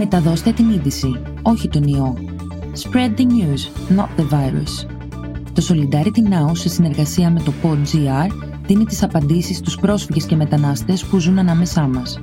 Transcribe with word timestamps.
Μεταδώστε 0.00 0.52
την 0.52 0.70
είδηση, 0.70 1.20
όχι 1.42 1.68
τον 1.68 1.82
ιό. 1.82 2.16
Spread 2.82 3.20
the 3.20 3.24
news, 3.24 3.96
not 3.98 4.08
the 4.20 4.24
virus. 4.30 4.86
Το 5.52 5.66
Solidarity 5.68 6.32
Now, 6.32 6.50
σε 6.52 6.68
συνεργασία 6.68 7.30
με 7.30 7.40
το 7.40 7.52
PodGR, 7.62 8.30
δίνει 8.66 8.84
τις 8.84 9.02
απαντήσεις 9.02 9.56
στους 9.56 9.76
πρόσφυγες 9.76 10.24
και 10.24 10.36
μετανάστες 10.36 11.04
που 11.04 11.18
ζουν 11.18 11.38
ανάμεσά 11.38 11.80
μας. 11.80 12.20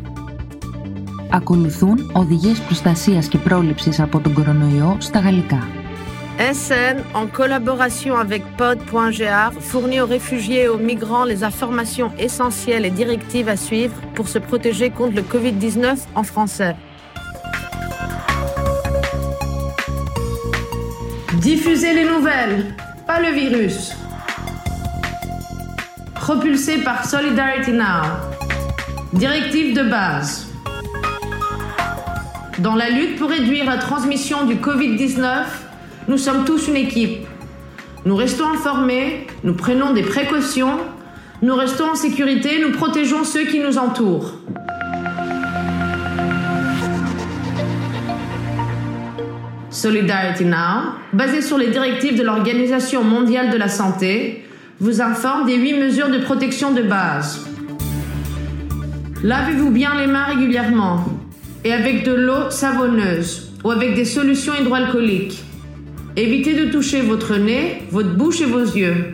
Ακολουθούν 1.29 2.11
οδηγίες 2.13 2.59
προστασίας 2.59 3.27
και 3.27 3.37
πρόληψης 3.37 3.99
από 3.99 4.19
τον 4.19 4.33
κορονοϊό 4.33 4.97
στα 4.99 5.19
γαλλικά. 5.19 5.67
SN, 6.37 6.97
en 7.21 7.27
collaboration 7.27 8.13
avec 8.25 8.43
pod.gr, 8.57 9.49
fournit 9.71 9.99
aux 10.01 10.11
réfugiés 10.17 10.63
et 10.63 10.67
aux 10.67 10.83
migrants 10.91 11.27
les 11.31 11.43
informations 11.43 12.11
essentielles 12.27 12.85
et 12.85 12.95
directives 13.03 13.49
à 13.55 13.57
suivre 13.67 13.95
pour 14.15 14.27
se 14.27 14.39
protéger 14.39 14.89
contre 14.89 15.15
le 15.15 15.25
Covid-19 15.33 15.85
en 16.13 16.23
français. 16.23 16.75
Diffusez 21.45 21.93
les 21.93 22.05
nouvelles, 22.05 22.73
pas 23.05 23.19
le 23.19 23.29
virus. 23.29 23.91
Propulsé 26.15 26.79
par 26.79 27.05
Solidarity 27.05 27.71
Now. 27.71 28.01
Directive 29.13 29.75
de 29.75 29.83
base. 29.83 30.47
Dans 32.57 32.73
la 32.73 32.89
lutte 32.89 33.19
pour 33.19 33.29
réduire 33.29 33.65
la 33.65 33.77
transmission 33.77 34.45
du 34.45 34.55
Covid-19, 34.55 35.43
nous 36.07 36.17
sommes 36.17 36.45
tous 36.45 36.67
une 36.67 36.77
équipe. 36.77 37.27
Nous 38.05 38.15
restons 38.15 38.49
informés, 38.49 39.27
nous 39.43 39.53
prenons 39.53 39.93
des 39.93 40.01
précautions, 40.01 40.79
nous 41.43 41.53
restons 41.53 41.91
en 41.91 41.95
sécurité, 41.95 42.59
nous 42.59 42.71
protégeons 42.71 43.23
ceux 43.23 43.45
qui 43.45 43.59
nous 43.59 43.77
entourent. 43.77 44.33
Solidarity 49.75 50.45
Now, 50.45 50.93
basé 51.11 51.41
sur 51.41 51.57
les 51.57 51.67
directives 51.67 52.17
de 52.17 52.23
l'Organisation 52.23 53.03
mondiale 53.03 53.49
de 53.49 53.57
la 53.57 53.67
santé, 53.67 54.45
vous 54.79 55.01
informe 55.01 55.45
des 55.45 55.57
8 55.57 55.73
mesures 55.73 56.09
de 56.09 56.19
protection 56.19 56.71
de 56.71 56.81
base. 56.81 57.45
Lavez-vous 59.21 59.71
bien 59.71 59.99
les 59.99 60.07
mains 60.07 60.23
régulièrement 60.23 61.03
et 61.65 61.73
avec 61.73 62.05
de 62.05 62.13
l'eau 62.13 62.49
savonneuse 62.49 63.51
ou 63.65 63.71
avec 63.71 63.95
des 63.95 64.05
solutions 64.05 64.53
hydroalcooliques. 64.55 65.43
Évitez 66.15 66.53
de 66.53 66.71
toucher 66.71 67.01
votre 67.01 67.35
nez, 67.35 67.83
votre 67.91 68.15
bouche 68.15 68.39
et 68.39 68.45
vos 68.45 68.63
yeux. 68.63 69.13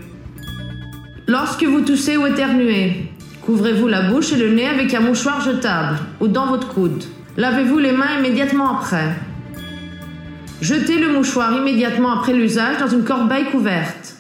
Lorsque 1.28 1.64
vous 1.64 1.82
toussez 1.82 2.18
ou 2.18 2.28
éternuez, 2.28 3.10
couvrez-vous 3.42 3.88
la 3.88 4.12
bouche 4.12 4.34
et 4.34 4.38
le 4.38 4.52
nez 4.52 4.68
avec 4.68 4.94
un 4.94 5.00
mouchoir 5.00 5.42
jetable 5.42 5.98
ou 6.20 6.28
dans 6.28 6.46
votre 6.46 6.68
coude. 6.68 7.04
Lavez-vous 7.36 7.80
les 7.80 7.94
mains 7.94 8.20
immédiatement 8.20 8.78
après. 8.78 9.16
Jetez 10.62 11.00
le 11.00 11.12
mouchoir 11.12 11.58
immédiatement 11.58 12.12
après 12.12 12.34
l'usage 12.34 12.78
dans 12.78 12.88
une 12.88 13.04
corbeille 13.04 13.46
couverte. 13.46 14.16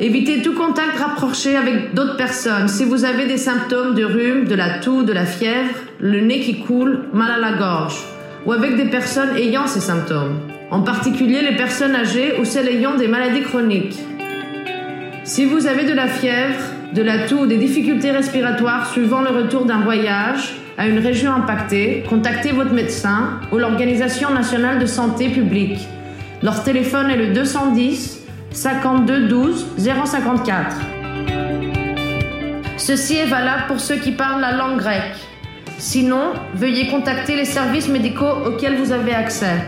Évitez 0.00 0.40
tout 0.40 0.54
contact 0.54 0.96
rapproché 0.98 1.54
avec 1.54 1.92
d'autres 1.92 2.16
personnes 2.16 2.66
si 2.66 2.86
vous 2.86 3.04
avez 3.04 3.26
des 3.26 3.36
symptômes 3.36 3.94
de 3.94 4.04
rhume, 4.04 4.46
de 4.46 4.54
la 4.54 4.78
toux, 4.78 5.02
de 5.02 5.12
la 5.12 5.26
fièvre, 5.26 5.74
le 6.00 6.22
nez 6.22 6.40
qui 6.40 6.60
coule, 6.60 7.04
mal 7.12 7.30
à 7.30 7.36
la 7.36 7.58
gorge, 7.58 7.98
ou 8.46 8.52
avec 8.52 8.76
des 8.76 8.86
personnes 8.86 9.36
ayant 9.36 9.66
ces 9.66 9.80
symptômes, 9.80 10.38
en 10.70 10.80
particulier 10.80 11.42
les 11.42 11.56
personnes 11.56 11.94
âgées 11.94 12.40
ou 12.40 12.46
celles 12.46 12.68
ayant 12.68 12.94
des 12.94 13.08
maladies 13.08 13.42
chroniques. 13.42 13.98
Si 15.24 15.44
vous 15.44 15.66
avez 15.66 15.84
de 15.84 15.92
la 15.92 16.06
fièvre, 16.06 16.62
de 16.94 17.02
la 17.02 17.26
toux 17.26 17.40
ou 17.40 17.46
des 17.46 17.58
difficultés 17.58 18.12
respiratoires 18.12 18.90
suivant 18.90 19.20
le 19.20 19.28
retour 19.28 19.66
d'un 19.66 19.80
voyage 19.80 20.54
à 20.78 20.86
une 20.86 21.00
région 21.00 21.34
impactée, 21.34 22.04
contactez 22.08 22.52
votre 22.52 22.72
médecin 22.72 23.40
ou 23.52 23.58
l'Organisation 23.58 24.30
nationale 24.30 24.78
de 24.78 24.86
santé 24.86 25.28
publique. 25.28 25.80
Leur 26.40 26.62
téléphone 26.62 27.10
est 27.10 27.16
le 27.16 27.34
210 27.34 28.24
52 28.52 29.26
12 29.26 29.66
054. 29.76 30.76
Ceci 32.76 33.16
est 33.16 33.26
valable 33.26 33.64
pour 33.66 33.80
ceux 33.80 33.96
qui 33.96 34.12
parlent 34.12 34.40
la 34.40 34.52
langue 34.52 34.78
grecque. 34.78 35.16
Sinon, 35.78 36.32
veuillez 36.54 36.86
contacter 36.86 37.34
les 37.34 37.44
services 37.44 37.88
médicaux 37.88 38.46
auxquels 38.46 38.76
vous 38.76 38.92
avez 38.92 39.14
accès. 39.14 39.58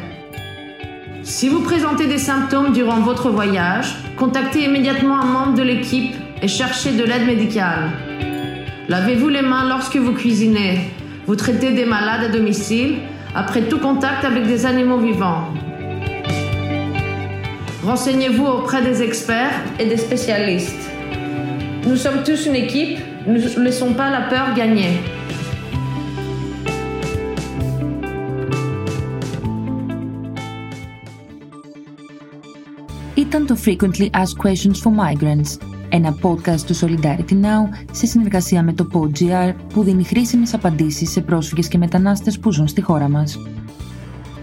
Si 1.25 1.49
vous 1.49 1.61
présentez 1.61 2.07
des 2.07 2.19
symptômes 2.19 2.73
durant 2.73 3.01
votre 3.01 3.31
voyage, 3.31 3.97
contactez 4.17 4.65
immédiatement 4.65 5.21
un 5.21 5.27
membre 5.27 5.55
de 5.55 5.63
l'équipe 5.63 6.15
et 6.41 6.49
cherchez 6.49 6.93
de 6.93 7.03
l'aide 7.03 7.27
médicale. 7.27 7.91
Lavez-vous 8.89 9.29
les 9.29 9.43
mains 9.43 9.69
lorsque 9.69 9.97
vous 9.97 10.15
cuisinez. 10.15 10.91
Vous 11.27 11.37
traitez 11.37 11.73
des 11.73 11.85
malades 11.85 12.25
à 12.25 12.29
domicile 12.29 12.99
après 13.35 13.63
tout 13.63 13.79
contact 13.79 14.25
avec 14.25 14.47
des 14.47 14.67
animaux 14.67 14.99
vivants. 14.99 15.45
Renseignez-vous 17.85 18.45
auprès 18.45 18.83
des 18.83 19.03
experts 19.03 19.53
et 19.79 19.87
des 19.87 19.97
spécialistes. 19.97 20.91
Nous 21.87 21.97
sommes 21.97 22.23
tous 22.25 22.47
une 22.47 22.57
équipe, 22.57 22.99
ne 23.27 23.65
laissons 23.65 23.95
pas 23.95 24.11
la 24.11 24.23
peur 24.23 24.55
gagner. 24.55 25.01
Frequently 33.57 34.11
asked 34.15 34.39
questions 34.39 34.81
for 34.81 34.91
migrants 34.91 35.59
ένα 35.91 36.17
podcast 36.23 36.61
του 36.61 36.77
Solidarity 36.77 37.33
Now 37.33 37.87
σε 37.93 38.06
συνεργασία 38.06 38.62
με 38.62 38.73
το 38.73 38.89
PodGR 38.93 39.55
που 39.73 39.83
δίνει 39.83 40.05
χρήσιμες 40.05 40.55
απαντήσεις 40.55 41.11
σε 41.11 41.21
πρόσφυγες 41.21 41.69
και 41.69 41.78
μετανάστες 41.78 42.39
που 42.39 42.53
ζουν 42.53 42.69
στη 42.69 42.81
χώρα 42.81 43.09
μας. 43.09 43.39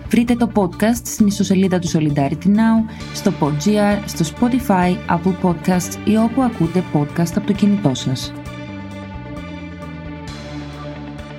Βρείτε 0.10 0.36
το 0.36 0.52
podcast 0.54 1.02
στην 1.04 1.28
ιστοσελίδα 1.28 1.80
του 1.80 1.88
Solidarity 1.88 2.46
Now, 2.46 2.92
στο 3.14 3.32
PodGR, 3.40 3.98
στο 4.06 4.26
Spotify, 4.36 4.96
Apple 5.10 5.36
Podcasts 5.42 5.96
ή 6.06 6.18
όπου 6.18 6.42
ακούτε 6.42 6.84
podcast 6.94 7.32
από 7.36 7.48
το 7.48 7.54
κινητό 7.54 7.94
σας. 7.94 8.34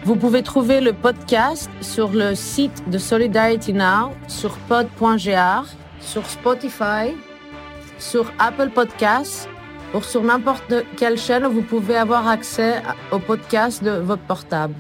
Vous 0.04 0.16
pouvez 0.16 0.42
trouver 0.42 0.80
le 0.88 0.94
podcast 1.06 1.69
sur 1.94 2.08
le 2.22 2.28
site 2.34 2.78
de 2.92 2.98
Solidarity 3.10 3.75
Now, 3.75 4.04
sur 4.38 4.52
pod.gr, 4.69 5.62
sur 6.10 6.25
Spotify, 6.36 7.06
sur 8.10 8.25
Apple 8.48 8.70
Podcasts 8.78 9.48
ou 9.94 10.03
sur 10.03 10.22
n'importe 10.22 10.75
quelle 10.97 11.19
chaîne 11.19 11.47
vous 11.47 11.62
pouvez 11.62 11.97
avoir 11.97 12.28
accès 12.28 12.82
au 13.12 13.19
podcast 13.19 13.82
de 13.82 13.91
votre 13.91 14.22
portable. 14.22 14.75